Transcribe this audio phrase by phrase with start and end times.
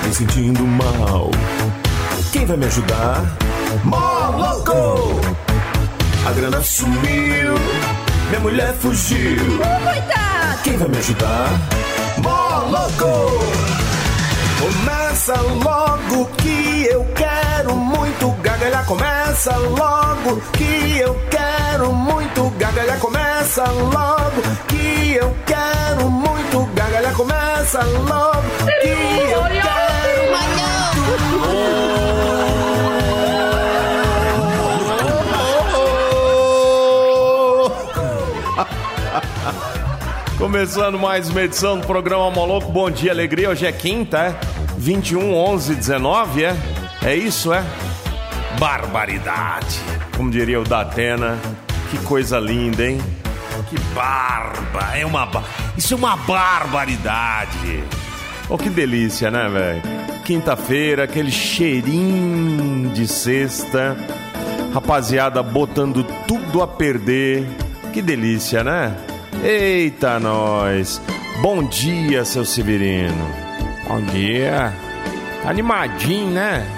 [0.04, 1.30] me sentindo mal.
[2.32, 3.24] Quem vai me ajudar?
[3.84, 5.20] Moloco!
[6.26, 7.54] A grana sumiu,
[8.28, 9.58] minha mulher fugiu.
[9.58, 10.62] Coitado!
[10.62, 11.48] Quem vai me ajudar?
[12.18, 13.30] Moloco!
[14.60, 17.27] Começa logo que eu quero
[18.18, 18.84] muito gargalhar.
[18.84, 22.98] Começa logo que eu quero muito gargalhar.
[22.98, 27.14] Começa logo que eu quero muito gargalhar.
[27.14, 28.42] Começa logo
[28.82, 29.78] que eu quero
[40.38, 42.72] Começando mais uma edição do programa Moloco.
[42.72, 43.50] Bom dia, alegria.
[43.50, 44.34] Hoje é quinta, é?
[44.76, 46.56] 21, 11, 19, é?
[47.02, 47.64] É isso, é?
[48.58, 49.80] Barbaridade.
[50.16, 51.38] Como diria o Datena.
[51.90, 53.00] Que coisa linda, hein?
[53.68, 54.96] Que barba.
[54.96, 55.28] É uma.
[55.76, 57.84] Isso é uma barbaridade.
[58.48, 59.82] Oh, que delícia, né, velho?
[60.24, 63.96] Quinta-feira, aquele cheirinho de sexta.
[64.72, 67.46] Rapaziada botando tudo a perder.
[67.92, 68.94] Que delícia, né?
[69.42, 71.00] Eita, nós.
[71.40, 73.28] Bom dia, seu Severino.
[73.86, 74.72] Bom dia.
[75.42, 76.77] Tá animadinho, né?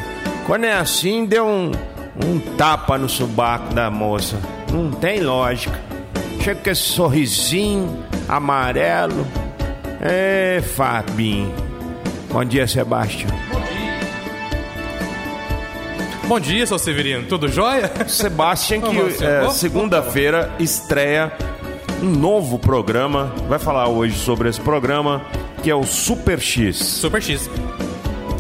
[0.51, 1.71] Quando é assim, deu um,
[2.27, 4.37] um tapa no subaco da moça.
[4.73, 5.81] Não tem lógica.
[6.43, 9.25] Chega com esse sorrisinho amarelo.
[10.01, 11.55] É, Fabinho.
[12.33, 13.31] Bom dia, Sebastião.
[16.27, 17.29] Bom dia, seu Severino.
[17.29, 17.89] Tudo jóia?
[18.09, 21.33] Sebastian, que é, segunda-feira estreia
[22.03, 23.33] um novo programa.
[23.49, 25.23] Vai falar hoje sobre esse programa,
[25.63, 26.77] que é o Super X.
[26.77, 27.49] Super X.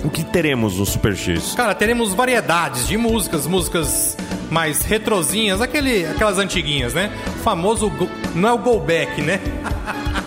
[0.04, 1.52] O que teremos no Super X?
[1.54, 4.16] Cara, teremos variedades de músicas, músicas
[4.50, 7.12] mais retrozinhas, aquele, aquelas antiguinhas, né?
[7.36, 7.92] O famoso.
[8.34, 9.40] Não é o go back, né?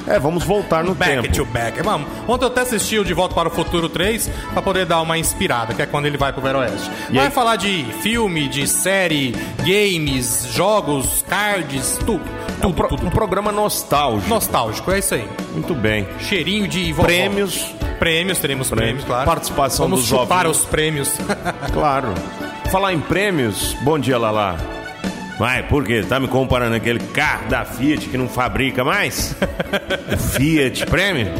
[0.06, 1.34] É, vamos voltar no Back tempo.
[1.34, 1.82] to back.
[1.82, 2.10] Vamos.
[2.28, 5.18] Ontem eu até assisti o De Volta para o Futuro 3 pra poder dar uma
[5.18, 6.92] inspirada, que é quando ele vai pro Veroeste.
[7.10, 7.32] E Vai aí?
[7.32, 12.22] falar de filme, de série, games, jogos, cards, tudo.
[12.62, 14.28] É um, pro- um programa nostálgico.
[14.30, 15.26] Nostálgico, é isso aí.
[15.54, 16.06] Muito bem.
[16.20, 17.04] Cheirinho de vovó.
[17.08, 19.26] Prêmios, Prêmios, teremos prêmios, claro.
[19.26, 20.50] Participação Vamos dos jovens.
[20.50, 21.10] os prêmios.
[21.72, 22.14] claro.
[22.70, 24.58] Falar em prêmios, bom dia, Lala.
[25.40, 26.04] Vai, por quê?
[26.04, 29.34] Tá me comparando aquele carro da Fiat que não fabrica mais?
[30.12, 31.32] o Fiat Prêmio?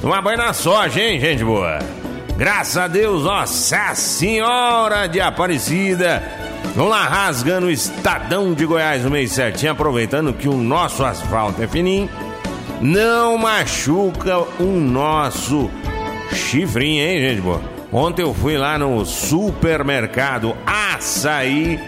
[0.00, 1.80] Uma banho na soja, hein, gente boa?
[2.36, 6.22] Graças a Deus, Nossa Senhora de Aparecida.
[6.76, 11.60] Vamos lá, rasgando o Estadão de Goiás no meio certinho, aproveitando que o nosso asfalto
[11.60, 12.08] é fininho.
[12.80, 15.68] Não machuca o nosso
[16.32, 17.62] chifrinho, hein, gente boa?
[17.92, 21.80] Ontem eu fui lá no supermercado Açaí.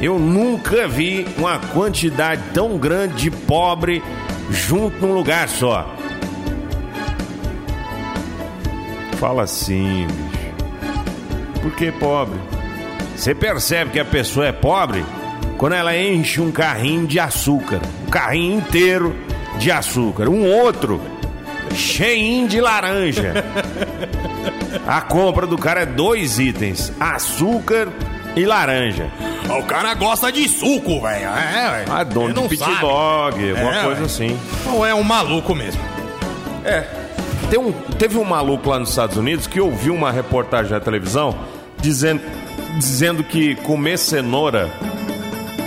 [0.00, 4.02] Eu nunca vi uma quantidade tão grande de pobre
[4.50, 5.92] junto num lugar só.
[9.16, 10.48] Fala assim, bicho.
[11.60, 12.38] Por que pobre?
[13.16, 15.04] Você percebe que a pessoa é pobre
[15.56, 17.80] quando ela enche um carrinho de açúcar.
[18.06, 19.16] Um carrinho inteiro
[19.58, 20.28] de açúcar.
[20.28, 21.00] Um outro
[21.74, 23.32] cheinho de laranja.
[24.86, 27.88] A compra do cara é dois itens: açúcar
[28.36, 29.08] e laranja.
[29.58, 31.28] o cara gosta de suco, velho.
[31.28, 31.92] É, velho.
[31.92, 34.04] Ah, dono de pit dog, alguma É, coisa velho.
[34.06, 34.38] assim.
[34.72, 35.80] Ou é um maluco mesmo.
[36.64, 36.84] É.
[37.50, 41.34] Tem um, teve um maluco lá nos Estados Unidos que ouviu uma reportagem na televisão
[41.80, 42.20] dizendo,
[42.76, 44.68] dizendo que comer cenoura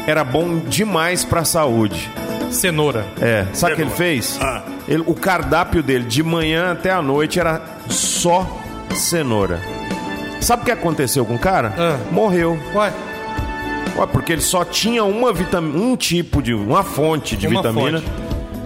[0.06, 2.08] era bom demais pra saúde.
[2.52, 3.06] Cenoura.
[3.20, 4.38] É, sabe o que ele fez?
[4.88, 8.46] Ele- o cardápio dele de manhã até a noite era só
[8.96, 9.60] cenoura.
[10.40, 11.74] Sabe o que aconteceu com o cara?
[11.78, 11.98] Ah.
[12.12, 12.58] Morreu.
[12.74, 12.92] Ué,
[13.98, 18.00] Ué, porque ele só tinha uma vitamina, um tipo de, uma fonte de Uma vitamina.
[18.02, 18.12] fonte.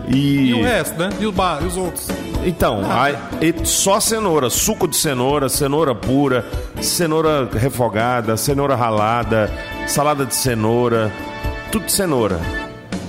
[0.08, 1.10] E, e o resto, né?
[1.20, 2.08] E, o bar, e os outros?
[2.46, 3.16] Então, aí,
[3.64, 6.46] só cenoura, suco de cenoura, cenoura pura,
[6.80, 9.52] cenoura refogada, cenoura ralada,
[9.88, 11.12] salada de cenoura,
[11.72, 12.40] tudo de cenoura.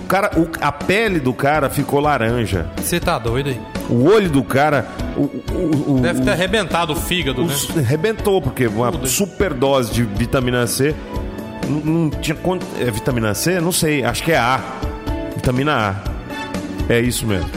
[0.09, 2.67] Cara, o- a pele do cara ficou laranja.
[2.77, 3.61] Você tá doido aí?
[3.91, 4.87] O olho do cara.
[5.17, 5.23] O,
[5.53, 7.55] o, o, Deve ter arrebentado o fígado, né?
[7.87, 9.07] Rebentou, porque uma Tudo.
[9.09, 10.95] super dose de vitamina C.
[11.69, 12.37] Não, não tinha.
[12.79, 13.61] É vitamina C?
[13.61, 14.61] Não sei, acho que é A.
[15.35, 15.75] Vitamina
[16.89, 16.93] A.
[16.93, 17.51] É isso mesmo.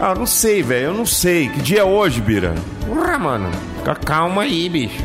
[0.00, 0.86] Ah, não sei, velho.
[0.86, 1.48] Eu não sei.
[1.50, 2.54] Que dia é hoje, Bira?
[2.86, 3.50] Porra, mano.
[3.78, 5.04] Fica calma aí, bicho.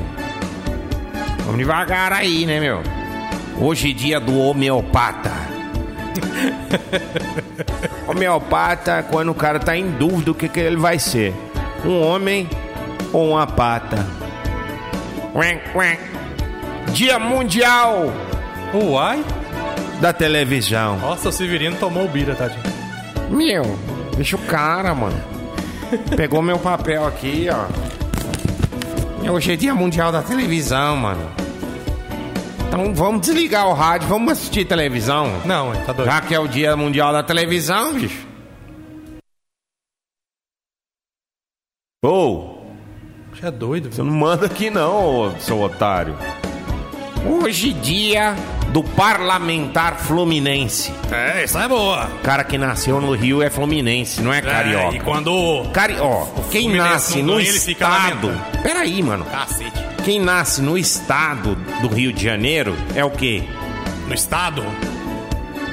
[1.46, 2.82] Vamos devagar aí, né, meu?
[3.60, 5.32] Hoje é dia do homeopata.
[8.08, 11.34] Homeopata, quando o cara tá em dúvida o que, que ele vai ser:
[11.84, 12.50] um homem
[13.12, 14.06] ou uma pata.
[16.94, 18.14] Dia Mundial
[18.74, 19.24] Uai?
[20.02, 20.98] Da televisão.
[21.00, 22.62] Nossa, o Severino tomou o bira, tadinho.
[23.30, 23.80] Meu,
[24.16, 25.16] deixa o cara, mano.
[26.16, 27.68] Pegou meu papel aqui, ó.
[29.32, 31.32] Hoje é dia mundial da televisão, mano.
[32.78, 35.28] Então vamos desligar o rádio, vamos assistir televisão.
[35.46, 36.12] Não, tá doido.
[36.12, 38.28] Já que é o dia mundial da televisão, bicho.
[42.04, 42.58] Ô,
[43.34, 46.18] Você é doido, você não manda aqui não, ô, seu otário.
[47.26, 48.36] Hoje dia
[48.76, 50.92] do parlamentar fluminense.
[51.10, 52.08] É, essa é boa.
[52.08, 54.96] O cara que nasceu no Rio é fluminense, não é carioca.
[54.96, 55.66] É, e quando...
[55.72, 55.96] Cari...
[55.98, 58.38] Ó, quem nasce no ganha, estado.
[58.62, 59.24] Peraí, mano.
[59.24, 59.82] Cacete.
[60.04, 63.46] Quem nasce no estado do Rio de Janeiro é o quê?
[64.10, 64.62] No estado,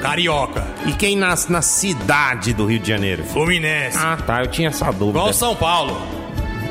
[0.01, 3.25] carioca, E quem nasce na cidade do Rio de Janeiro?
[3.25, 3.97] fluminense.
[3.99, 5.19] Ah, tá, eu tinha essa dúvida.
[5.19, 6.01] Igual São Paulo.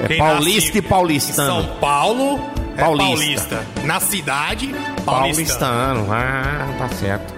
[0.03, 1.63] É Quem paulista e paulistano.
[1.63, 2.41] São Paulo
[2.77, 3.57] é Paulista.
[3.57, 3.67] paulista.
[3.85, 4.75] Na cidade,
[5.05, 5.05] paulista.
[5.05, 6.07] Paulistano.
[6.13, 7.35] Ah, tá certo.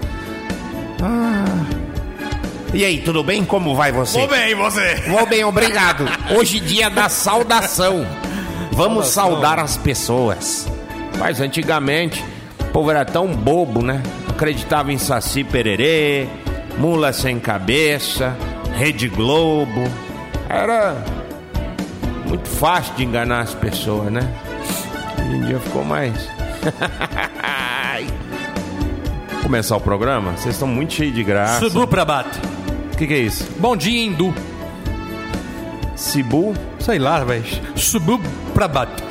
[1.02, 1.44] Ah.
[2.72, 3.44] E aí, tudo bem?
[3.44, 4.19] Como vai você?
[4.19, 4.94] Vou bem, você.
[5.08, 6.04] Vou bem, obrigado.
[6.36, 8.04] Hoje dia da saudação.
[8.72, 9.42] Vamos Saudação.
[9.42, 10.66] saudar as pessoas.
[11.19, 12.25] Mas antigamente,
[12.60, 14.02] o povo era tão bobo, né?
[14.28, 16.26] Acreditava em Saci Pererê,
[16.76, 18.37] Mula Sem Cabeça,
[18.76, 19.84] Rede Globo.
[20.48, 20.96] Era
[22.26, 24.28] muito fácil de enganar as pessoas, né?
[25.26, 26.15] Hoje em dia ficou mais.
[29.43, 30.32] Começar o programa?
[30.32, 31.61] Vocês estão muito cheios de graça.
[31.61, 32.38] Subu pra bate.
[32.93, 33.49] O que, que é isso?
[33.59, 34.35] Bom dia, hindu.
[35.97, 37.44] Cibu Sei lá, velho.
[37.76, 38.21] Subu
[38.53, 39.03] pra bate.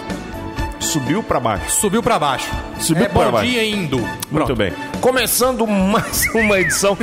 [0.80, 1.71] subiu pra baixo.
[1.71, 2.50] Subiu pra baixo.
[2.80, 3.50] Subiu é pra bom baixo.
[3.50, 3.98] dia, hindu.
[4.00, 4.56] Muito Pronto.
[4.56, 4.74] bem.
[5.01, 6.95] Começando mais uma edição.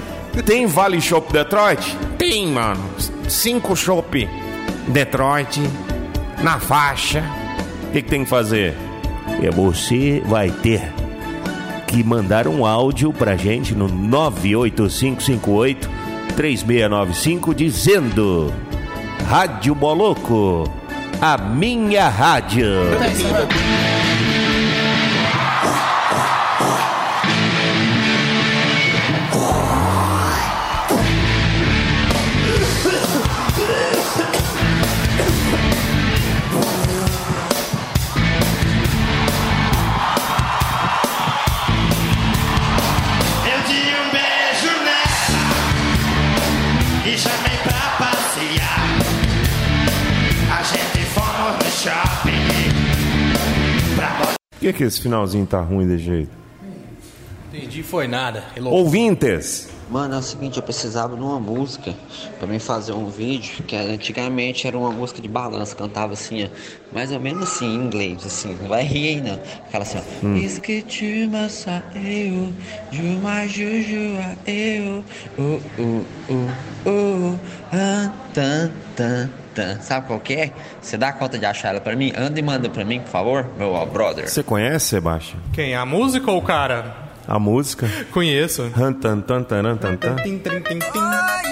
[0.46, 1.96] Tem Vale Shop Detroit?
[2.18, 2.80] Tem, mano.
[3.28, 4.28] Cinco chopp
[4.88, 5.60] Detroit
[6.42, 7.24] na faixa.
[7.88, 8.76] O que, que tem que fazer?
[9.42, 10.92] É você vai ter
[11.86, 15.90] que mandar um áudio pra gente no 98558
[16.36, 18.52] 3695 dizendo
[19.26, 20.70] Rádio Moloco,
[21.20, 22.68] a minha rádio.
[54.72, 56.30] Que, que esse finalzinho tá ruim desse jeito?
[57.52, 58.44] Entendi, foi nada.
[58.56, 58.70] Hello.
[58.70, 61.92] Ouvintes, Mano, é o seguinte, eu precisava de uma música
[62.38, 66.48] pra mim fazer um vídeo, que antigamente era uma música de balanço, cantava assim, ó,
[66.94, 69.34] mais ou menos assim, em inglês, assim, não vai rir aí não.
[69.66, 70.34] Aquela assim, ó.
[70.34, 72.52] Diz que te massa eu,
[72.92, 75.04] Juma Juju a eu,
[75.36, 77.40] uh, uh, uh, uh,
[77.72, 79.80] ah, tan, tan, tan.
[79.80, 80.52] Sabe qual que é?
[80.80, 82.12] Você dá conta de achar ela pra mim?
[82.16, 84.28] Anda e manda pra mim, por favor, meu brother.
[84.28, 85.40] você conhece, Sebastião?
[85.52, 85.74] Quem?
[85.74, 86.94] A música ou o cara?
[87.26, 87.88] A música?
[88.12, 88.70] Conheço.
[88.76, 90.16] Han, tan, tan, taran, tan, tan.
[90.16, 91.49] Tim, tim, tim, tim.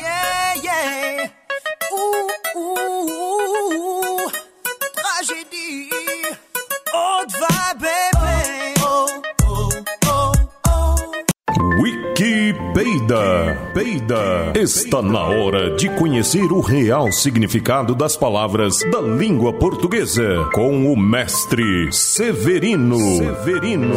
[12.88, 13.70] Peida.
[13.74, 14.52] Peida.
[14.54, 20.96] Está na hora de conhecer o real significado das palavras da língua portuguesa com o
[20.96, 22.98] mestre Severino.
[22.98, 23.94] Severino.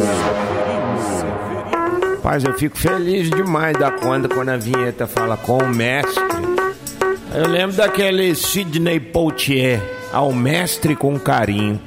[2.16, 6.22] Rapaz, eu fico feliz demais da conta quando a vinheta fala com o mestre.
[7.34, 9.82] Eu lembro daquele Sidney Poitier,
[10.12, 11.80] ao mestre com carinho.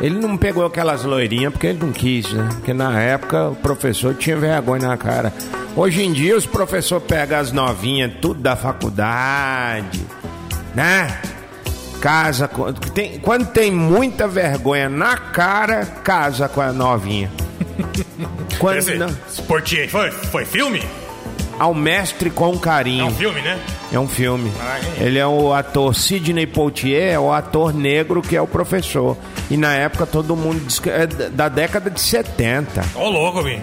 [0.00, 2.48] Ele não pegou aquelas loirinhas porque ele não quis, né?
[2.52, 5.32] Porque na época o professor tinha vergonha na cara.
[5.74, 10.00] Hoje em dia os professores pegam as novinhas, tudo da faculdade,
[10.74, 11.18] né?
[12.00, 12.72] Casa com.
[12.72, 17.30] Tem, quando tem muita vergonha na cara, casa com a novinha.
[18.58, 20.82] Quando Esse, não, esse Portier foi, foi filme?
[21.60, 23.06] ao mestre com É carinho.
[23.06, 23.58] um filme, né?
[23.90, 24.52] É um filme.
[24.98, 29.16] Ele é o ator Sidney Poitier, é o ator negro que é o professor.
[29.50, 32.84] E na época todo mundo diz que é da década de 70.
[32.94, 33.60] Ô, louco, vi.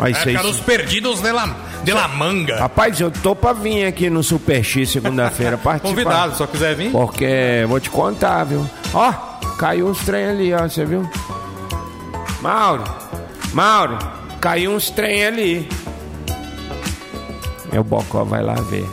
[0.00, 1.48] Aí É, cara, os perdidos de la,
[1.82, 2.58] de la manga.
[2.58, 5.88] Rapaz, eu tô pra vir aqui no Super X segunda-feira participar.
[5.88, 6.90] Convidado, só quiser vir.
[6.90, 8.68] Porque vou te contar, viu?
[8.92, 9.12] Ó,
[9.56, 11.08] caiu uns trem ali, ó, você viu?
[12.42, 12.84] Mauro,
[13.54, 13.96] Mauro,
[14.40, 15.68] caiu uns trem ali.
[17.72, 18.86] Meu bocó vai lá ver.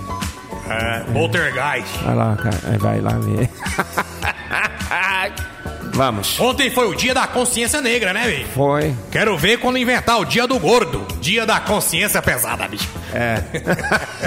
[0.72, 1.98] É, Poltergeist.
[2.04, 3.50] Vai lá, cara, vai lá ver.
[5.94, 6.40] Vamos.
[6.40, 8.48] Ontem foi o dia da consciência negra, né, velho?
[8.56, 8.96] Foi.
[9.12, 11.06] Quero ver quando inventar o dia do gordo.
[11.20, 12.88] Dia da consciência pesada, bicho.
[13.14, 13.44] É.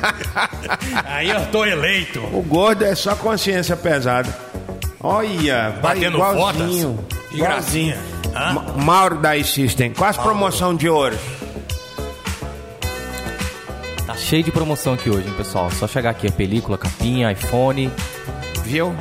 [1.07, 2.21] Aí eu tô eleito.
[2.33, 4.29] O gordo é só consciência pesada.
[5.01, 6.99] Olha, Batendo igualzinho.
[7.09, 7.19] fotos.
[7.31, 7.99] Que gracinha.
[8.35, 8.53] Hã?
[8.53, 11.19] Ma- Mauro da System, quase promoção de ouro.
[14.15, 15.71] Tá cheio de promoção aqui hoje, hein, pessoal?
[15.73, 17.91] Só chegar aqui, a película, capinha, iPhone.
[18.65, 18.95] Viu?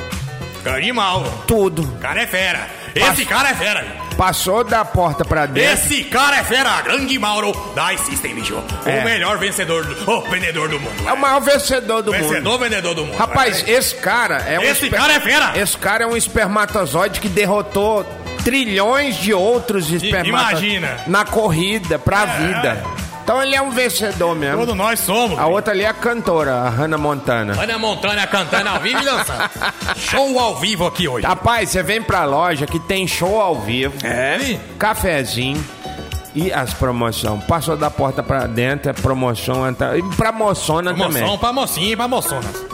[0.65, 1.24] Animal.
[1.46, 1.86] Tudo.
[2.01, 2.67] Cara é fera.
[2.96, 3.86] Esse cara é fera.
[4.17, 5.72] Passou da porta pra dentro.
[5.74, 6.82] Esse cara é fera.
[6.82, 8.55] Grande Mauro da System, bicho.
[8.86, 9.00] É.
[9.01, 10.93] O melhor vencedor, do, o vendedor do mundo.
[11.08, 12.60] É o maior vencedor do Vencedor, mundo.
[12.60, 13.17] vendedor do mundo.
[13.17, 13.72] Rapaz, Vai.
[13.72, 15.51] esse cara é um Esse cara é fera.
[15.58, 18.05] Esse cara é um espermatozoide que derrotou
[18.43, 21.00] trilhões de outros espermatozoides imagina.
[21.08, 22.84] na corrida pra vida.
[23.24, 24.60] Então ele é um vencedor mesmo.
[24.60, 25.39] Todos nós somos.
[25.39, 27.60] A outra ali é a cantora, a Hannah Montana.
[27.62, 29.50] Ana Montana cantando ao vivo e dançando.
[29.96, 31.25] Show ao vivo aqui hoje.
[31.25, 35.63] Rapaz, você vem pra loja que tem show ao vivo, É, cafezinho
[36.36, 37.44] e as promoções.
[37.46, 39.68] Passou da porta pra dentro, é promoção.
[39.70, 41.38] entra- E pra moçona Promoção também.
[41.38, 42.65] pra mocinha e pra moçonas.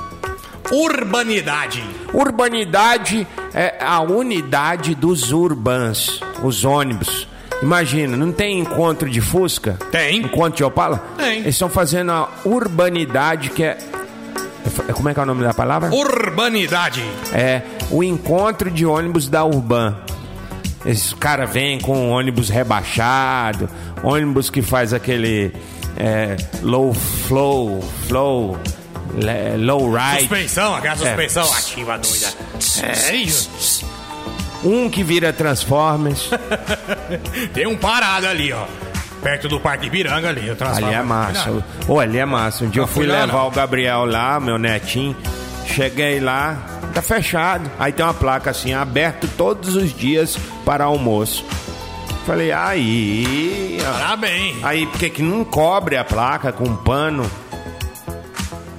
[0.71, 1.83] Urbanidade.
[2.13, 7.27] Urbanidade é a unidade dos urbans, os ônibus.
[7.61, 9.77] Imagina, não tem encontro de Fusca?
[9.91, 10.17] Tem.
[10.17, 11.03] Encontro de Opala?
[11.17, 11.39] Tem.
[11.39, 13.77] Eles estão fazendo a urbanidade, que é.
[14.87, 15.89] é- Como é que é o nome da palavra?
[15.93, 17.03] Urbanidade.
[17.33, 17.61] É
[17.91, 19.95] o encontro de ônibus da Urban.
[20.85, 23.69] Esses caras vêm com ônibus rebaixado,
[24.01, 25.51] ônibus que faz aquele
[25.97, 28.57] é, low flow, flow,
[29.57, 30.19] low ride.
[30.21, 31.57] Suspensão, aquela suspensão É.
[31.57, 32.27] ativa doida.
[33.09, 33.78] É isso.
[34.63, 36.29] Um que vira Transformers.
[37.53, 38.65] Tem um parado ali, ó.
[39.21, 40.47] Perto do Parque Ibiranga ali.
[40.47, 41.63] Eu ali é massa.
[41.87, 42.63] Ô, ali é massa.
[42.65, 43.47] Um dia eu Não fui lá, levar não.
[43.47, 45.15] o Gabriel lá, meu netinho.
[45.65, 46.57] Cheguei lá,
[46.93, 47.69] tá fechado.
[47.77, 51.45] Aí tem uma placa assim, aberto todos os dias para almoço.
[52.25, 53.79] Falei, aí.
[53.83, 54.63] Parabéns.
[54.63, 57.29] Aí, por que que não cobre a placa com pano?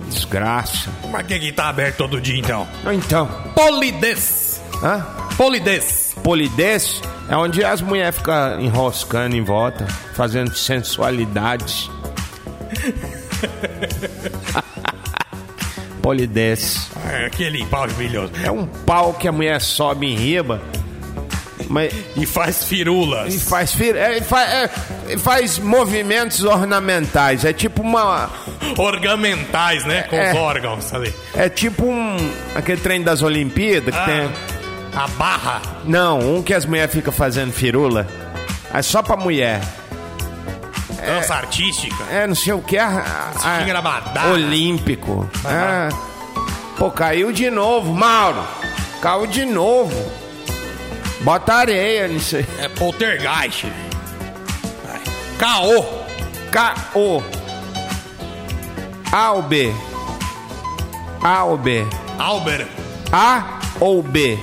[0.08, 0.90] Desgraça.
[1.10, 2.66] Mas que que tá aberto todo dia, então?
[2.92, 4.60] Então, Polidez.
[4.82, 5.04] hã?
[5.44, 6.14] Polidez.
[6.22, 11.88] Polidez é onde as mulheres ficam enroscando em volta, fazendo sensualidades.
[16.02, 16.90] Polidez.
[17.10, 18.32] É, aquele pau brilhoso.
[18.44, 20.60] É um pau que a mulher sobe em riba,
[21.70, 23.34] mas E faz firulas.
[23.34, 24.68] e faz, fir- é, fa- é,
[25.16, 27.46] faz movimentos ornamentais.
[27.46, 28.28] É tipo uma.
[28.76, 30.02] Orgamentais, né?
[30.02, 30.32] Com É.
[30.32, 31.14] os órgãos ali.
[31.34, 32.14] É tipo um.
[32.54, 34.04] aquele trem das Olimpíadas que Ah.
[34.04, 34.59] tem.
[34.94, 35.62] A barra.
[35.84, 38.06] Não, um que as mulheres ficam fazendo firula.
[38.72, 39.60] É só pra mulher.
[41.04, 42.04] Dança artística.
[42.10, 42.76] É, não sei o que.
[42.76, 44.28] A, a- Tinha grabadada.
[44.30, 45.28] Olímpico.
[45.44, 45.88] É.
[46.76, 48.42] Pô, caiu de novo, Mauro.
[49.00, 49.94] Caiu de novo.
[51.22, 52.46] Bota areia nisso aí.
[52.58, 53.66] É poltergeist.
[54.86, 55.00] Vai.
[55.38, 55.84] Caô.
[56.50, 57.22] K-O.
[59.12, 59.72] A ou B?
[61.22, 61.84] A ou B?
[62.18, 62.68] Albert.
[63.12, 64.38] A ou B?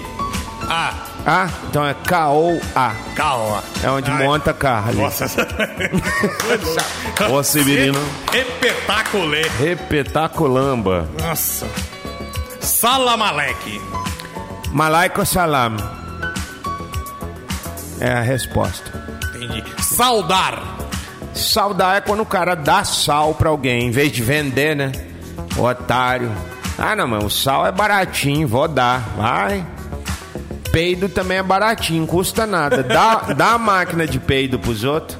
[0.69, 0.93] Ah,
[1.25, 1.49] A?
[1.69, 2.91] Então é K ou A.
[3.15, 3.57] caô.
[3.83, 4.25] É onde Ai.
[4.25, 5.01] monta carro ali.
[5.01, 5.25] Nossa.
[7.31, 7.99] Ô, Severino.
[8.33, 9.41] Espetaculê.
[9.59, 11.07] Repetaculamba.
[11.21, 11.67] Nossa.
[12.59, 13.81] Salamaleque.
[14.71, 15.75] Malaika salam.
[17.99, 18.91] É a resposta.
[19.35, 19.63] Entendi.
[19.81, 20.61] Saudar.
[21.33, 24.91] Saudar é quando o cara dá sal pra alguém, em vez de vender, né?
[25.57, 26.31] Otário.
[26.77, 28.99] Ah, não, mas o sal é baratinho, vou dar.
[29.15, 29.65] Vai.
[30.77, 32.83] Peido também é baratinho, custa nada.
[32.83, 35.17] Dá, dá a máquina de peido pros outros.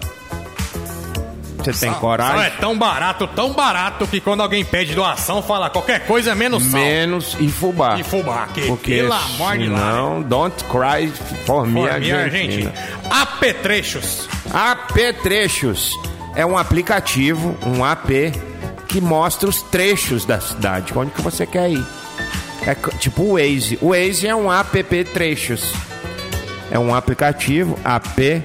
[1.58, 2.60] Você tem Sal é coragem?
[2.60, 6.80] tão barato, tão barato que quando alguém pede doação, fala qualquer coisa menos sal.
[6.80, 7.98] Menos e fubá.
[7.98, 11.12] E fubá, que Porque pelo amor de não, don't cry
[11.48, 12.22] for me, For me, Argentina.
[12.22, 12.74] Argentina.
[13.10, 14.30] Apetrechos.
[14.54, 15.92] Apetrechos
[16.36, 18.32] é um aplicativo, um AP,
[18.88, 21.97] que mostra os trechos da cidade, onde que você quer ir.
[22.68, 23.80] É tipo o Waze.
[23.82, 25.74] O Waze é um app trechos.
[26.70, 28.44] É um aplicativo app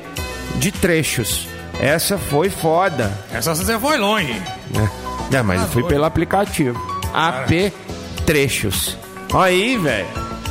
[0.56, 1.48] de trechos.
[1.80, 3.12] Essa foi foda.
[3.32, 4.40] Essa você foi longe.
[5.32, 5.92] É, é mas eu fui doido.
[5.92, 6.80] pelo aplicativo.
[7.12, 7.72] AP
[8.24, 8.96] Trechos.
[9.34, 10.06] Aí, velho.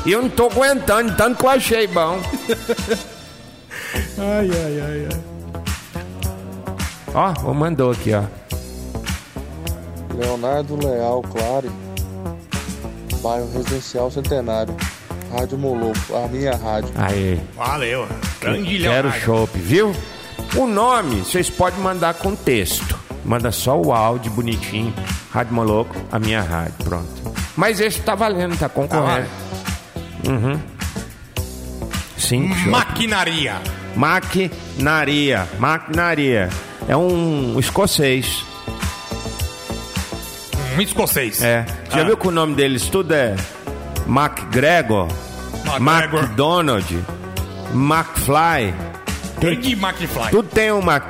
[0.05, 2.19] E eu não tô aguentando, tanto que eu achei bom.
[4.17, 5.19] Ai, ai, ai, ai.
[7.43, 8.23] Ó, mandou aqui, ó.
[10.15, 11.69] Leonardo Leal Clare,
[13.21, 14.75] bairro Residencial Centenário,
[15.31, 16.91] Rádio Moloco, a minha rádio.
[16.95, 17.41] Aí.
[17.55, 18.07] Valeu.
[18.39, 19.95] Grande Quero chopp, viu?
[20.55, 22.99] O nome vocês podem mandar com texto.
[23.23, 24.93] Manda só o áudio bonitinho.
[25.31, 26.73] Rádio Moloco, a minha rádio.
[26.83, 27.33] Pronto.
[27.55, 29.29] Mas esse tá valendo, tá concorrendo.
[30.27, 30.59] Uhum.
[32.17, 32.47] Sim.
[32.67, 33.55] Maquinaria.
[33.95, 35.47] Maquinaria.
[35.59, 36.49] Maquinaria.
[36.87, 38.43] É um escocês.
[40.83, 41.41] Escocês.
[41.41, 41.65] É.
[41.91, 42.03] Já Ah.
[42.03, 43.35] viu que o nome deles tudo é
[44.07, 45.07] MacGregor,
[45.65, 46.23] McGregor.
[46.23, 47.05] McDonald,
[47.73, 48.73] McFly.
[49.39, 50.29] Grande McFly.
[50.31, 51.01] Tudo tem uma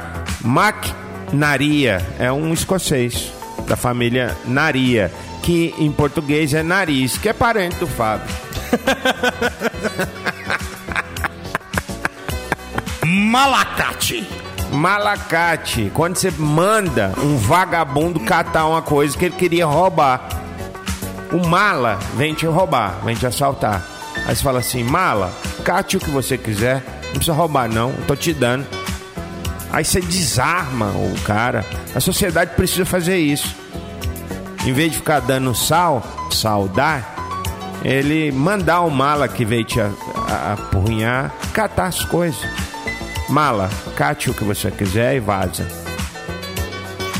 [0.44, 2.06] Macnaria.
[2.20, 3.32] É um escocês
[3.68, 5.12] da família Naria,
[5.44, 8.28] que em português é nariz, que é parente do Fábio.
[13.06, 14.28] Malacate.
[14.72, 20.28] Malacate, quando você manda um vagabundo catar uma coisa que ele queria roubar.
[21.32, 23.82] O mala vem te roubar, vem te assaltar.
[24.28, 25.32] Aí você fala assim: mala,
[25.64, 28.66] cate o que você quiser, não precisa roubar, não, tô te dando.
[29.72, 31.66] Aí você desarma o cara.
[31.96, 33.56] A sociedade precisa fazer isso.
[34.66, 37.16] Em vez de ficar dando sal, saudar,
[37.84, 39.90] ele mandar o mala que veio te a-
[40.28, 42.40] a- apurrinhar, catar as coisas.
[43.32, 45.66] Mala, cate o que você quiser e vaza.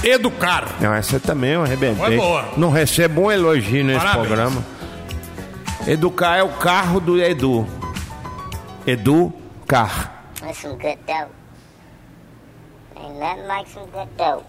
[0.04, 0.76] Educar.
[0.82, 1.96] Não, essa também eu arrebentei.
[2.06, 2.50] Foi boa.
[2.58, 4.28] Não recebo um elogio nesse Parabéns.
[4.28, 4.66] programa.
[5.88, 7.66] Educar é o carro do Edu.
[8.86, 9.32] Edu
[9.66, 10.26] Car.
[10.42, 11.32] That's some good dope.
[12.98, 14.46] Ain't nothing like some good dope.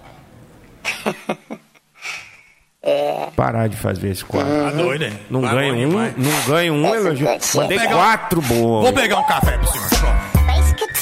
[2.84, 3.30] yeah.
[3.36, 4.50] Parar de fazer esse quadro.
[4.52, 5.18] Tá doido, hein?
[5.30, 7.28] Não Vai ganho um, não ganho um elogio.
[7.54, 8.84] Mandei quatro boas.
[8.84, 10.21] Vou pegar um café pro senhor.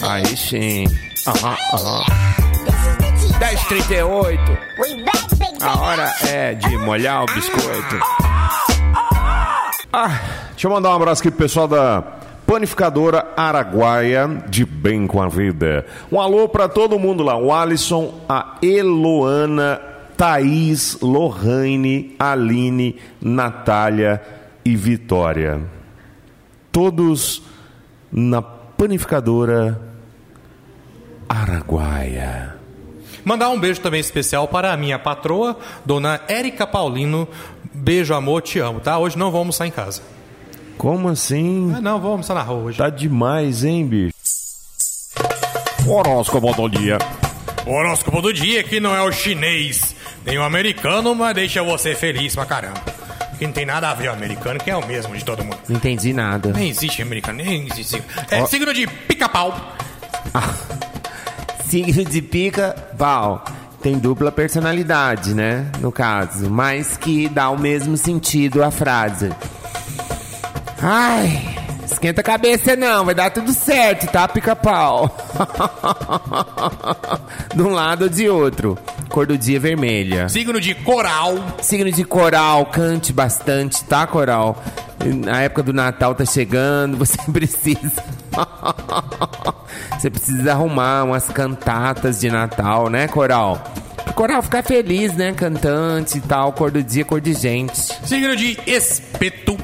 [0.03, 0.87] Aí sim.
[1.27, 2.05] Aham, aham.
[3.39, 4.59] 10h38.
[4.79, 7.99] We back, big A hora é de molhar o biscoito.
[9.93, 12.03] Ah, deixa eu mandar um abraço aqui pro pessoal da
[12.47, 15.85] Panificadora Araguaia de Bem com a Vida.
[16.11, 17.37] Um alô pra todo mundo lá.
[17.37, 19.81] O Alisson, a Eloana,
[20.17, 24.23] Thaís, Lohane, Aline, Natália
[24.65, 25.61] e Vitória.
[26.73, 27.43] Todos
[28.13, 29.90] na Panificadora Araguaia.
[33.25, 37.29] Mandar um beijo também especial para a minha patroa, dona Érica Paulino.
[37.73, 38.99] Beijo, amor, te amo, tá?
[38.99, 40.03] Hoje não vou almoçar em casa.
[40.77, 41.73] Como assim?
[41.77, 42.79] Ah, não, vou almoçar na rua hoje.
[42.79, 44.15] Tá demais, hein, bicho?
[45.87, 46.99] Horóscopo do dia.
[47.67, 51.95] O horóscopo do dia que não é o chinês, nem o americano, mas deixa você
[51.95, 52.81] feliz pra caramba.
[53.39, 55.59] Que não tem nada a ver o americano, que é o mesmo de todo mundo.
[55.69, 56.53] Não entendi nada.
[56.53, 58.03] Nem existe americano, nem existe.
[58.31, 59.55] É signo de pica-pau.
[61.71, 63.45] Signo de pica, pau.
[63.81, 65.71] Tem dupla personalidade, né?
[65.79, 66.51] No caso.
[66.51, 69.31] Mas que dá o mesmo sentido à frase.
[70.83, 75.17] Ai, esquenta a cabeça não, vai dar tudo certo, tá, pica-pau?
[77.55, 78.77] de um lado ou de outro.
[79.09, 80.29] Cor do dia vermelha.
[80.29, 81.37] Signo de coral.
[81.63, 84.61] Signo de coral, cante bastante, tá, coral?
[85.33, 88.03] A época do Natal tá chegando, você precisa.
[90.01, 93.63] você precisa arrumar umas cantatas de Natal, né, coral?
[94.03, 95.33] Pro coral ficar feliz, né?
[95.33, 97.77] Cantante e tal, cor do dia, cor de gente.
[98.07, 99.59] Signo de espeto.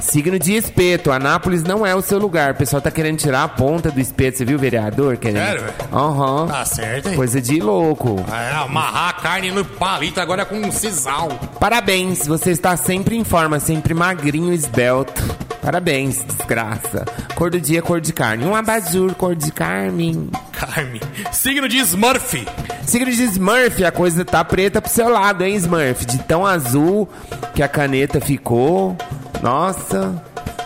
[0.00, 1.12] Signo de espeto.
[1.12, 2.52] Anápolis não é o seu lugar.
[2.52, 4.38] O pessoal tá querendo tirar a ponta do espeto.
[4.38, 5.16] Você viu o vereador?
[5.18, 5.44] Querendo...
[5.44, 5.74] Sério, velho?
[5.92, 6.46] Aham.
[6.48, 7.16] Tá certo, hein?
[7.16, 8.16] Coisa de louco.
[8.32, 11.28] É, amarrar a carne no palito agora com um sisal.
[11.60, 15.22] Parabéns, você está sempre em forma, sempre magrinho, esbelto.
[15.62, 17.04] Parabéns, desgraça.
[17.34, 18.44] Cor do dia, cor de carne.
[18.44, 20.30] Um abajur, cor de carne.
[20.52, 21.00] Carne.
[21.32, 22.46] Signo de Smurf.
[22.86, 26.06] Signo de Smurf, a coisa tá preta pro seu lado, hein, Smurf?
[26.06, 27.08] De tão azul
[27.54, 28.96] que a caneta ficou.
[29.42, 30.22] Nossa,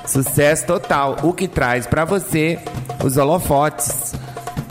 [0.06, 1.16] sucesso total.
[1.22, 2.58] O que traz pra você
[3.02, 4.14] os holofotes.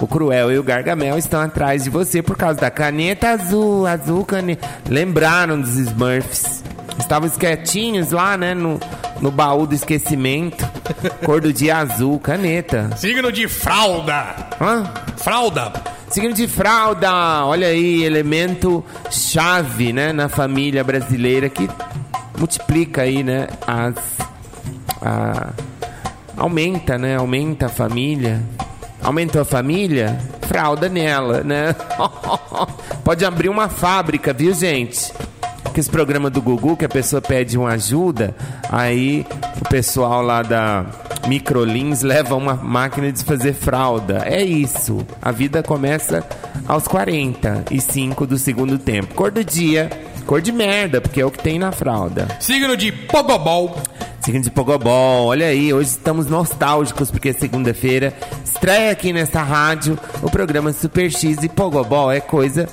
[0.01, 4.25] O Cruel e o Gargamel estão atrás de você por causa da caneta azul, azul
[4.25, 4.67] caneta.
[4.89, 6.62] Lembraram dos Smurfs.
[6.99, 8.79] Estavam quietinhos lá, né, no,
[9.19, 10.65] no baú do esquecimento.
[11.25, 12.89] Cor do dia azul, caneta.
[12.97, 14.35] Signo de fralda.
[14.61, 14.83] Hã?
[15.17, 15.71] Fralda.
[16.09, 17.11] Signo de fralda,
[17.45, 21.67] olha aí, elemento chave, né, na família brasileira que
[22.37, 23.47] multiplica aí, né?
[23.65, 23.95] As,
[25.01, 25.49] a-
[26.37, 27.15] aumenta, né?
[27.15, 28.41] Aumenta a família.
[29.01, 30.17] Aumentou a família?
[30.41, 31.75] Fralda nela, né?
[33.03, 35.11] Pode abrir uma fábrica, viu, gente?
[35.73, 38.35] Que esse programa do Gugu, que a pessoa pede uma ajuda,
[38.69, 39.25] aí
[39.59, 40.85] o pessoal lá da
[41.27, 44.21] Microlins leva uma máquina de fazer fralda.
[44.25, 45.05] É isso.
[45.21, 46.23] A vida começa
[46.67, 49.15] aos 45 do segundo tempo.
[49.15, 49.89] Cor do dia,
[50.27, 52.27] cor de merda, porque é o que tem na fralda.
[52.39, 53.75] Signo de Pogobol.
[54.21, 58.13] Signo de Pogobol, olha aí, hoje estamos nostálgicos porque é segunda-feira
[58.45, 62.69] estreia aqui nessa rádio o programa Super X e Pogobol é coisa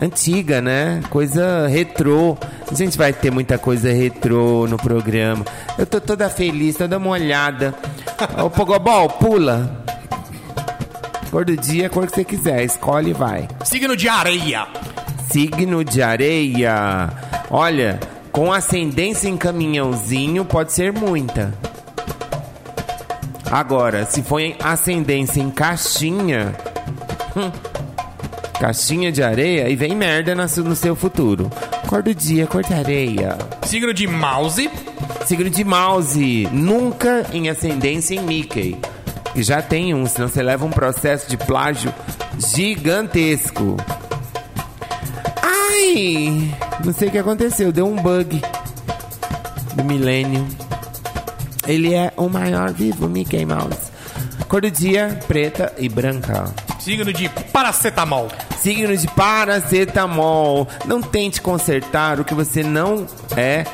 [0.00, 1.00] antiga, né?
[1.10, 2.36] Coisa retrô.
[2.70, 5.44] A gente vai ter muita coisa retrô no programa.
[5.78, 7.74] Eu tô toda feliz, toda molhada.
[8.42, 9.84] Ô Pogobol, pula.
[11.30, 13.48] Cor do dia, cor que você quiser, escolhe e vai.
[13.64, 14.66] Signo de Areia.
[15.30, 17.08] Signo de areia.
[17.48, 18.00] Olha,
[18.32, 21.54] com ascendência em caminhãozinho pode ser muita.
[23.48, 26.52] Agora, se for em ascendência em caixinha.
[27.36, 27.50] hum,
[28.60, 31.50] caixinha de areia, e vem merda no seu futuro.
[31.88, 33.38] Cor do dia, cor de areia.
[33.62, 34.70] Signo de Mouse.
[35.24, 36.46] Signo de mouse.
[36.52, 38.78] Nunca em ascendência em Mickey.
[39.32, 41.92] Que já tem um, senão você leva um processo de plágio
[42.54, 43.78] gigantesco.
[45.42, 46.54] Ai!
[46.84, 48.42] Não sei o que aconteceu, deu um bug
[49.74, 50.46] do milênio.
[51.66, 53.90] Ele é o maior vivo, Mickey Mouse.
[54.48, 56.69] Cor do dia, preta e branca.
[56.80, 58.28] Signo de Paracetamol.
[58.58, 60.66] Signo de paracetamol.
[60.86, 63.64] Não tente consertar o que você não é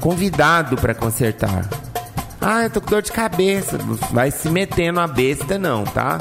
[0.00, 1.68] convidado para consertar.
[2.40, 3.76] Ah, eu tô com dor de cabeça.
[4.12, 6.18] Vai se metendo a besta, não, tá?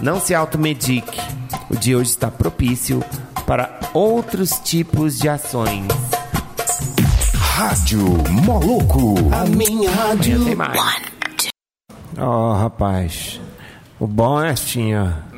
[0.00, 1.20] Não se automedique.
[1.68, 3.04] O dia hoje está propício
[3.46, 5.86] para outros tipos de ações.
[7.34, 9.14] Rádio Moloco.
[9.32, 9.90] A minha
[10.56, 11.50] mais.
[12.18, 13.38] Ó, rapaz.
[13.98, 15.29] O bom é assim, ó.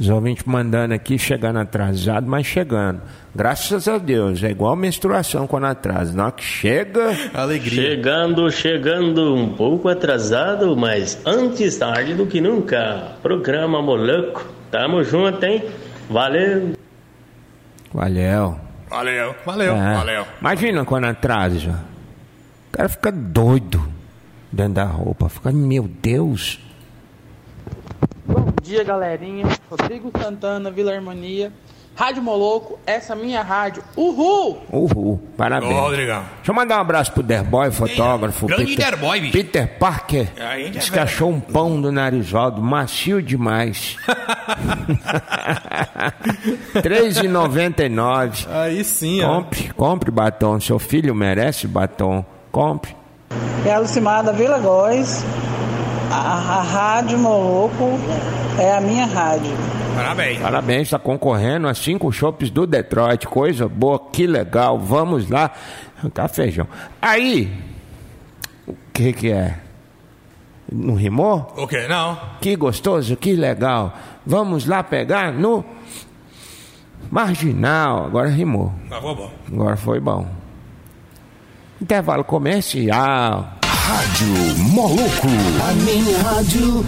[0.00, 3.02] Os ouvintes mandando aqui, chegando atrasado, mas chegando.
[3.34, 4.42] Graças a Deus.
[4.42, 6.12] É igual menstruação quando atrasa.
[6.14, 7.14] Na hora que chega.
[7.62, 13.12] Chegando, chegando um pouco atrasado, mas antes tarde do que nunca.
[13.22, 14.44] Programa Moloco.
[14.70, 15.62] Tamo junto, hein?
[16.08, 16.72] Valeu.
[17.92, 18.56] Valeu.
[18.88, 19.34] Valeu.
[19.44, 19.74] Valeu.
[19.76, 19.94] É.
[19.94, 20.26] Valeu.
[20.40, 21.84] Imagina quando atrasa.
[22.68, 23.82] O cara fica doido
[24.50, 25.28] dentro da roupa.
[25.28, 26.58] Fica, meu Deus.
[28.26, 29.46] Bom dia, galerinha.
[29.70, 31.52] Rodrigo Santana, Vila Harmonia.
[31.94, 33.82] Rádio Moloco, essa é minha rádio.
[33.94, 34.62] Uhul!
[34.72, 35.20] Uhul.
[35.36, 35.74] Parabéns.
[35.74, 36.24] Ô, Rodrigão.
[36.36, 38.46] Deixa eu mandar um abraço pro Derboy, fotógrafo.
[38.46, 39.32] grande Peter, Derboy, bicho.
[39.32, 40.28] Peter Parker.
[40.72, 43.96] Diz é que achou um pão do Narizaldo macio demais.
[46.74, 48.46] R$3,99.
[48.50, 49.36] Aí sim, ó.
[49.36, 50.58] Compre, compre batom.
[50.60, 52.24] Seu filho merece batom.
[52.50, 52.96] Compre.
[53.66, 55.22] É a Lucimar da Vila Góis.
[56.12, 57.98] A, a Rádio Moloco
[58.58, 59.50] é a minha rádio.
[59.96, 60.38] Parabéns.
[60.40, 63.26] Parabéns, está concorrendo a cinco shoppes do Detroit.
[63.26, 64.78] Coisa boa, que legal.
[64.78, 65.50] Vamos lá.
[66.12, 66.68] Tá feijão.
[67.00, 67.50] Aí,
[68.68, 69.58] o que que é?
[70.70, 71.50] Não rimou?
[71.56, 71.86] O quê?
[71.88, 72.18] Não.
[72.42, 73.94] Que gostoso, que legal.
[74.26, 75.64] Vamos lá pegar no
[77.10, 78.04] marginal.
[78.04, 78.70] Agora rimou.
[78.90, 79.30] Tá bom, bom.
[79.50, 80.26] Agora foi bom.
[81.80, 83.61] Intervalo comercial.
[83.92, 84.32] Rádio
[84.70, 85.28] Moloco.
[85.68, 86.82] A minha rádio.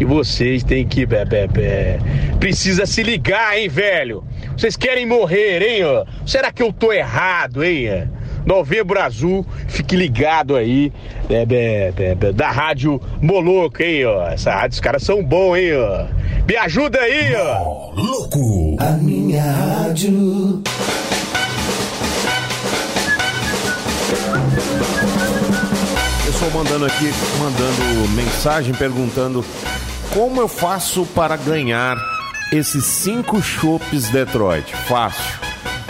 [0.00, 1.06] E vocês têm que.
[1.06, 2.00] Bé, bé, bé,
[2.40, 4.24] precisa se ligar, hein, velho?
[4.56, 6.04] Vocês querem morrer, hein, ó?
[6.26, 8.17] Será que eu tô errado, hein?
[8.44, 8.48] É?
[8.48, 10.92] Novembro Azul, fique ligado aí,
[11.28, 14.28] é, bé, bé, bé, da Rádio Moloco, hein, ó.
[14.28, 16.06] Essa rádio, os caras são bons, hein, ó.
[16.46, 17.92] Me ajuda aí, ó.
[17.94, 18.76] Louco.
[18.80, 20.62] A minha rádio.
[26.24, 29.44] Pessoal mandando aqui, mandando mensagem perguntando
[30.12, 31.96] como eu faço para ganhar
[32.52, 34.74] esses cinco chopes Detroit.
[34.86, 35.47] Fácil.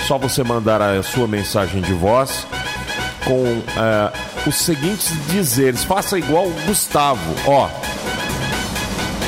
[0.08, 2.46] Só você mandar a sua mensagem de voz
[3.26, 4.12] com eh,
[4.46, 5.84] os seguintes dizeres.
[5.84, 7.20] Faça igual o Gustavo.
[7.46, 7.68] Ó,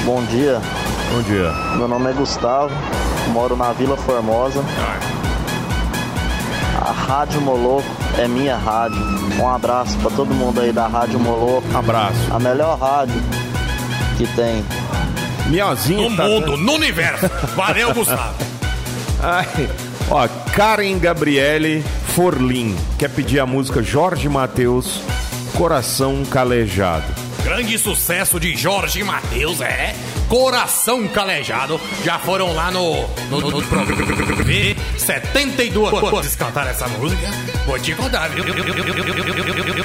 [0.07, 0.59] Bom dia,
[1.13, 1.53] bom dia.
[1.77, 2.75] meu nome é Gustavo,
[3.29, 4.65] moro na Vila Formosa.
[6.81, 7.85] A Rádio Moloco
[8.17, 8.97] é minha rádio.
[9.39, 11.63] Um abraço pra todo mundo aí da Rádio Moloco.
[11.77, 12.17] Abraço.
[12.33, 13.21] A melhor rádio
[14.17, 14.65] que tem.
[15.49, 17.29] Miozinho No tá mundo, no universo.
[17.55, 18.35] Valeu, Gustavo.
[19.23, 19.69] Ai,
[20.11, 25.01] ó, Karen Gabriele Forlim quer pedir a música Jorge Mateus,
[25.57, 27.07] Coração Calejado.
[27.43, 29.95] Grande sucesso de Jorge Matheus, é.
[30.29, 31.81] Coração Calejado.
[32.05, 33.09] Já foram lá no.
[33.31, 34.05] no, no, no programa.
[34.99, 37.29] 72 vezes cantaram essa música.
[37.67, 38.45] Vou te contar, viu?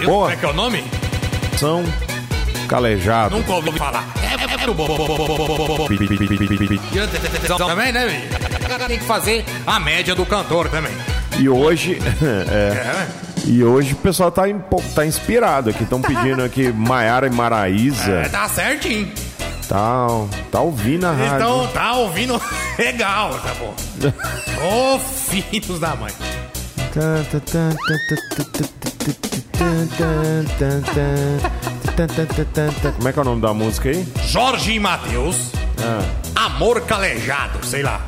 [0.03, 0.83] Como é que é o nome?
[1.57, 1.83] São
[2.67, 3.37] Calejado.
[3.37, 4.05] Nunca ouvi falar.
[4.21, 4.87] É, é, é, é bom.
[7.57, 8.44] Também, né, velho?
[8.87, 10.93] Tem que fazer a média do cantor também.
[11.37, 11.99] E hoje.
[12.49, 13.07] é.
[13.47, 14.43] E hoje o pessoal tá,
[14.95, 15.83] tá inspirado aqui.
[15.83, 18.11] Estão pedindo aqui Maiara e Maraísa.
[18.11, 19.11] É, tá certinho.
[19.67, 20.07] Tá,
[20.51, 21.35] tá ouvindo a rádio.
[21.35, 22.41] Então tá ouvindo
[22.77, 23.73] legal, tá bom.
[24.63, 26.13] Ô, filhos da mãe.
[32.95, 34.07] Como é que é o nome da música aí?
[34.27, 35.51] Jorge e Matheus.
[35.79, 36.45] Ah.
[36.45, 38.01] Amor calejado, sei lá.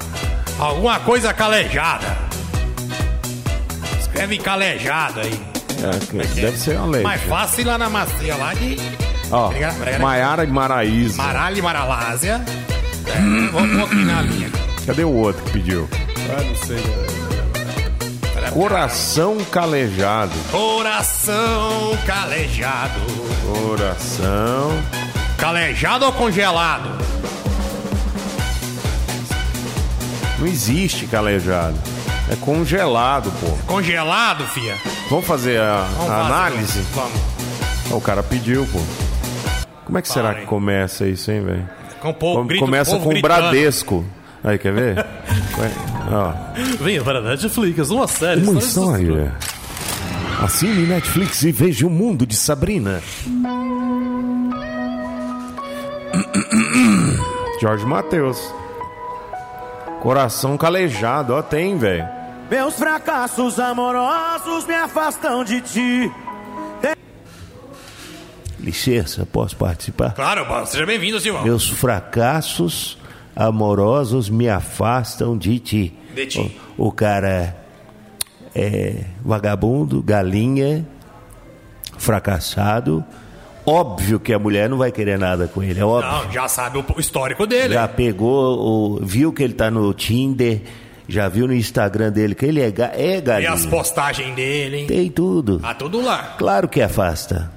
[0.60, 2.18] Alguma coisa calejada.
[4.00, 5.40] Escreve calejado aí.
[5.84, 7.04] É, que deve ser uma lei.
[7.04, 8.78] Mais fácil lá na macia lá de.
[9.32, 9.52] Ó,
[10.00, 11.18] Maiara e Maraísa.
[11.18, 12.42] Maralho e Maralásia.
[13.06, 14.50] É, vou pôr aqui na linha.
[14.86, 15.88] Cadê o outro que pediu?
[16.30, 16.84] Ah, não sei.
[18.52, 20.34] Coração Calejado.
[20.52, 23.00] Coração calejado.
[23.46, 24.72] Coração.
[25.38, 26.90] Calejado ou congelado?
[30.40, 31.76] Não existe calejado.
[32.30, 33.48] É congelado, pô.
[33.74, 34.76] Congelado, fia?
[35.10, 36.34] Vamos fazer a, Vamos a fazer.
[36.34, 36.80] análise?
[36.94, 37.20] Vamos.
[37.92, 38.80] Ó, O cara pediu, pô.
[39.86, 40.42] Como é que será Parem.
[40.42, 41.70] que começa isso, hein, velho?
[42.02, 43.22] Com o povo, Com- grito, Começa povo com o.
[43.22, 44.06] Bradesco.
[44.44, 44.96] Aí, quer ver?
[45.58, 45.72] Vai,
[46.12, 46.34] Ó.
[46.84, 48.42] Venha para a Netflix, uma série.
[48.42, 49.34] Uma história.
[50.42, 53.02] Assine Netflix e veja o mundo de Sabrina.
[57.62, 58.38] Jorge Matheus.
[60.02, 62.08] Coração calejado, ó, tem, velho.
[62.50, 66.12] Meus fracassos amorosos me afastam de ti.
[68.60, 70.14] Licença, posso participar?
[70.14, 71.44] Claro, seja bem-vindo, Silvão.
[71.44, 72.98] Meus fracassos
[73.36, 75.98] amorosos me afastam de ti.
[76.14, 76.60] De ti.
[76.78, 77.56] O, o cara
[78.56, 80.88] é vagabundo, galinha,
[81.98, 83.06] fracassado.
[83.70, 86.10] Óbvio que a mulher não vai querer nada com ele, é óbvio.
[86.10, 87.74] Não, já sabe o histórico dele.
[87.74, 88.58] Já pegou,
[88.98, 90.62] o, viu que ele tá no Tinder,
[91.08, 93.52] já viu no Instagram dele que ele é, ga- é E galinha.
[93.52, 94.86] as postagens dele.
[94.86, 95.60] Tem tudo.
[95.60, 96.36] Tá tudo lá.
[96.38, 97.52] Claro que afasta.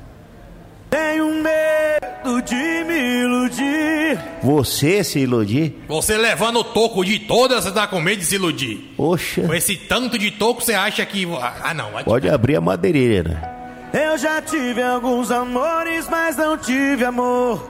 [0.90, 4.18] Tenho medo de me iludir.
[4.42, 5.76] Você se iludir?
[5.86, 8.92] Você levando o toco de todas, você tá com medo de se iludir.
[8.96, 11.24] Poxa, Com esse tanto de toco, você acha que.
[11.62, 11.90] Ah, não.
[12.04, 13.59] Pode abrir a madeireira.
[13.92, 17.68] Eu já tive alguns amores, mas não tive amor.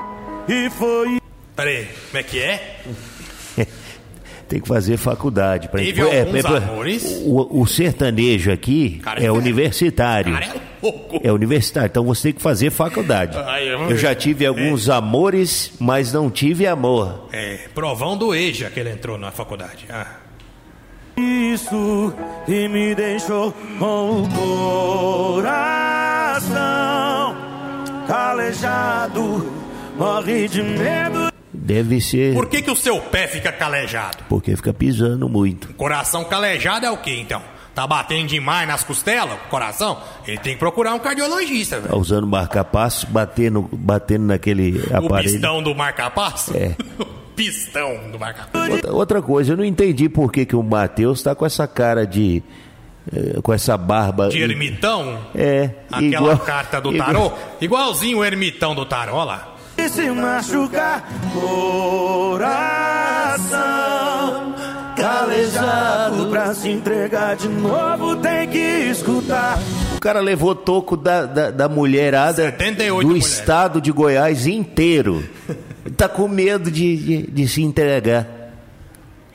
[0.49, 1.19] E foi.
[1.57, 2.81] Peraí, como é que é?
[4.49, 5.69] Tem que fazer faculdade.
[5.69, 7.23] Pra Teve É, alguns é, amores?
[7.25, 10.33] O, o sertanejo aqui Cara, é é- universitário.
[10.35, 10.71] Cara, é.
[11.29, 13.37] É universitário, então você tem que fazer faculdade.
[13.39, 17.29] Ai, eu- Eu já tive alguns amores, mas não tive amor.
[17.33, 19.85] É, provão do EJA que ele entrou na faculdade.
[19.91, 20.07] Ah.
[21.17, 22.13] Isso
[22.49, 25.80] e me deixou com o coração
[28.07, 29.53] calejado.
[29.97, 31.31] Morre de medo.
[31.53, 34.19] Deve ser Por que, que o seu pé fica calejado?
[34.29, 35.73] porque fica pisando muito.
[35.75, 37.43] Coração calejado é o que então?
[37.75, 39.35] Tá batendo demais nas costelas?
[39.35, 39.99] o Coração?
[40.27, 41.91] Ele tem que procurar um cardiologista, velho.
[41.91, 45.33] Tá usando marca-passo, batendo, batendo naquele O aparelho.
[45.33, 46.57] pistão do marca-passo?
[46.57, 46.75] É.
[46.99, 47.05] o
[47.37, 48.73] pistão do marca-passo.
[48.73, 52.07] Outra, outra coisa, eu não entendi por que, que o Matheus tá com essa cara
[52.07, 52.43] de.
[53.15, 54.29] Eh, com essa barba.
[54.29, 55.19] De ermitão?
[55.35, 55.71] É.
[55.91, 57.33] Aquela igual- carta do igual- tarô?
[57.61, 59.55] Igualzinho o ermitão do tarô, olha lá.
[59.79, 61.09] E se machucar
[63.21, 64.55] coração
[64.97, 69.59] calejado pra se entregar de novo tem que escutar
[69.97, 73.27] O cara levou toco da, da, da mulherada 78 do mulheres.
[73.33, 75.25] estado de Goiás inteiro.
[75.97, 78.27] tá com medo de, de, de se entregar.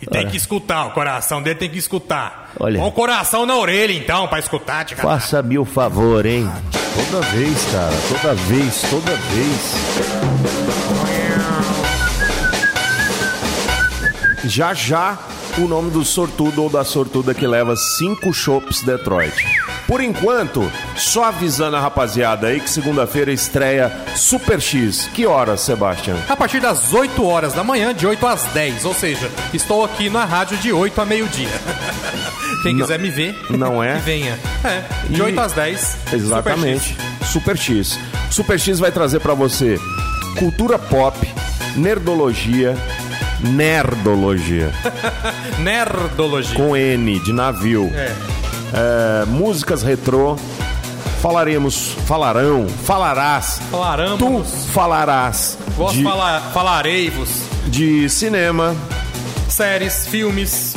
[0.05, 0.29] E tem Ora.
[0.29, 2.51] que escutar, o coração dele tem que escutar.
[2.59, 2.79] Olha.
[2.79, 4.95] Com o coração na orelha, então, pra escutar, tia.
[4.95, 6.47] Faça-me o favor, hein?
[7.11, 7.93] Toda vez, cara.
[8.21, 9.75] Toda vez, toda vez.
[14.45, 15.17] Já já
[15.57, 19.33] o nome do sortudo ou da sortuda que leva cinco chopps Detroit.
[19.87, 25.07] Por enquanto, só avisando a rapaziada aí que segunda-feira estreia Super X.
[25.13, 26.17] Que horas, Sebastião?
[26.27, 28.83] A partir das 8 horas da manhã, de 8 às 10.
[28.83, 31.49] Ou seja, estou aqui na rádio de 8 a meio-dia.
[32.63, 33.95] Quem Não- quiser me ver, Não é?
[34.03, 34.39] venha.
[34.63, 35.97] É, de E- 8 às 10.
[36.11, 36.97] Exatamente.
[37.31, 37.99] Super X.
[38.31, 39.79] Super X vai trazer pra você
[40.39, 41.15] cultura pop,
[41.75, 42.75] nerdologia,
[43.39, 44.71] nerdologia.
[45.59, 46.55] Nerdologia.
[46.55, 47.91] Com N de navio.
[47.93, 48.11] É.
[48.75, 50.35] é, músicas retrô.
[51.21, 53.59] Falaremos, falarão, falarás.
[53.71, 54.15] Falarão.
[54.17, 57.29] Tu falarás Vós de, fala, falarei-vos.
[57.65, 58.75] de cinema,
[59.49, 60.75] Séries, filmes,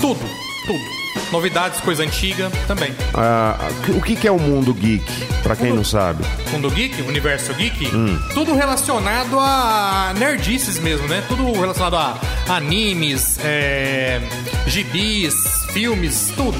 [0.00, 0.20] tudo,
[0.66, 1.00] tudo.
[1.32, 2.92] Novidades, coisa antiga também.
[3.14, 3.56] ah,
[3.96, 5.04] o que, que é o mundo geek,
[5.42, 6.24] pra quem não sabe?
[6.52, 8.18] Mundo Geek, Universo Geek, Hum.
[8.34, 11.22] tudo relacionado a nerdices mesmo, né?
[11.28, 14.20] Tudo relacionado a animes, é,
[14.66, 15.34] gibis,
[15.72, 16.58] filmes, tudo.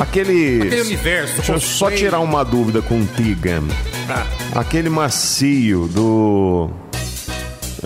[0.00, 0.62] Aquele.
[0.62, 3.64] Aquele universo, Deixa eu só tirar uma dúvida com o Tigan.
[4.08, 4.24] Ah.
[4.58, 6.70] Aquele macio do.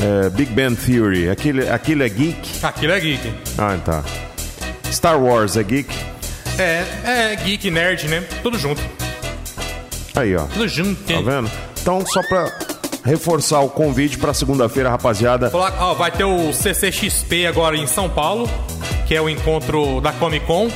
[0.00, 2.64] é, Big Bang Theory, aquele, aquele é geek?
[2.64, 3.35] Aquilo é geek.
[3.59, 4.05] Ah, tá.
[4.92, 5.92] Star Wars é geek?
[6.57, 8.22] É, é geek, nerd, né?
[8.42, 8.81] Tudo junto.
[10.14, 10.44] Aí, ó.
[10.44, 11.03] Tudo junto.
[11.03, 11.50] Tá vendo?
[11.83, 12.46] Então, só pra
[13.05, 15.50] reforçar o convite pra segunda-feira, rapaziada.
[15.50, 18.48] Coloca- ó, vai ter o CCXP agora em São Paulo,
[19.09, 20.70] que é o encontro da Comic Con.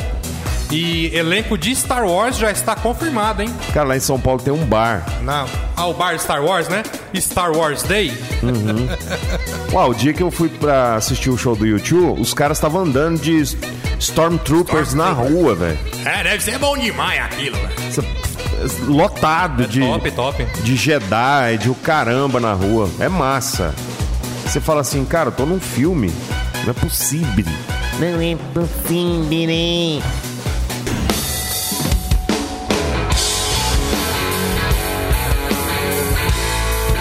[0.70, 3.48] E elenco de Star Wars já está confirmado, hein?
[3.72, 5.04] Cara, lá em São Paulo tem um bar.
[5.22, 6.82] Na, ah, o bar Star Wars, né?
[7.16, 8.12] Star Wars Day.
[8.42, 8.86] Uhum.
[9.72, 12.82] Uau, o dia que eu fui pra assistir o show do YouTube, os caras estavam
[12.82, 13.42] andando de
[13.98, 15.78] Stormtroopers na rua, velho.
[16.04, 18.18] É, deve ser bom demais aquilo, velho.
[18.88, 20.44] Lotado de, É top, top.
[20.62, 22.90] de Jedi, de o caramba na rua.
[23.00, 23.74] É massa.
[24.44, 26.12] Você fala assim, cara, eu tô num filme.
[26.64, 27.44] Não é possível.
[27.98, 30.02] Não é possível.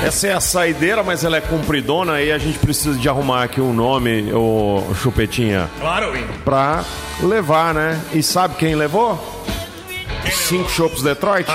[0.08, 3.60] Essa é a saideira, mas ela é compridona aí a gente precisa de arrumar aqui
[3.60, 6.26] um nome, ô Chupetinha, Claro, Win.
[6.46, 6.84] pra
[7.22, 8.00] levar, né?
[8.14, 9.20] E sabe quem levou?
[10.26, 11.46] Os Cinco Chopos Detroit?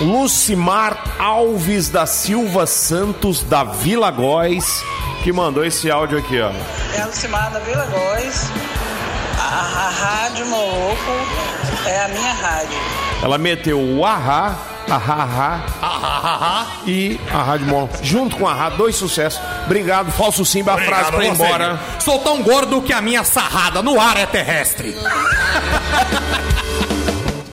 [0.00, 4.82] Lucimar Alves da Silva Santos da Vila Góis,
[5.22, 6.50] que mandou esse áudio aqui, ó.
[6.98, 8.50] É Lucimar da Vila Góis.
[9.38, 11.12] A, a Rádio Moloco
[11.86, 12.78] é a minha rádio.
[13.22, 14.54] Ela meteu o Ahá,
[14.94, 17.88] Ahá, Ahá e a Rádio Mol.
[18.02, 19.40] Junto com a Ahá, dois sucessos.
[19.64, 21.80] Obrigado, falso Simba, a frase pra ir Obrigado a você, embora.
[21.98, 24.94] Sou tão gordo que a minha sarrada no ar é terrestre.